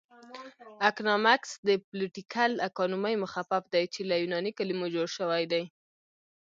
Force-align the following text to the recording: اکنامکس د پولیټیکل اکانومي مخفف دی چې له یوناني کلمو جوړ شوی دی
اکنامکس 0.89 1.51
د 1.67 1.69
پولیټیکل 1.87 2.51
اکانومي 2.69 3.15
مخفف 3.23 3.63
دی 3.73 3.83
چې 3.93 4.01
له 4.09 4.15
یوناني 4.21 4.51
کلمو 4.59 4.87
جوړ 4.95 5.07
شوی 5.17 5.43
دی 5.51 5.63